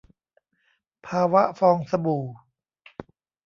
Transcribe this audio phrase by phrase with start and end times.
[1.05, 2.25] ภาวะฟองสบู่